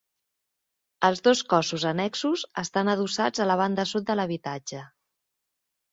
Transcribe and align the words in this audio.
Els 1.09 1.21
dos 1.27 1.43
cossos 1.51 1.85
annexos 1.91 2.45
estan 2.63 2.89
adossats 2.95 3.45
a 3.45 3.47
la 3.51 3.61
banda 3.61 3.89
sud 3.93 4.09
de 4.11 4.17
l'habitatge. 4.21 4.85